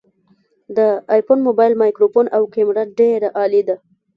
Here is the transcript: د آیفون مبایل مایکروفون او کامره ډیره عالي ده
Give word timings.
د 0.77 0.79
آیفون 1.15 1.39
مبایل 1.47 1.73
مایکروفون 1.81 2.25
او 2.35 2.43
کامره 2.53 2.83
ډیره 2.99 3.29
عالي 3.39 3.61
ده 3.67 3.75